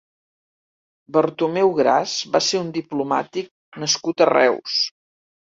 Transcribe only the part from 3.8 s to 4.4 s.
nascut a